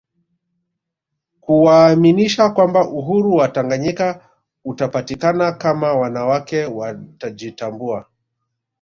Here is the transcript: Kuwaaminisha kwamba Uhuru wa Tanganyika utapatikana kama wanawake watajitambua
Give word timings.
Kuwaaminisha 1.41 2.49
kwamba 2.49 2.89
Uhuru 2.89 3.35
wa 3.35 3.47
Tanganyika 3.47 4.29
utapatikana 4.65 5.51
kama 5.51 5.93
wanawake 5.93 6.65
watajitambua 6.65 8.05